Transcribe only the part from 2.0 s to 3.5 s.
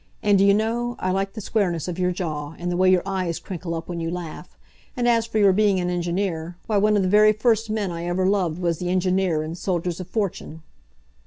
jaw, and the way your eyes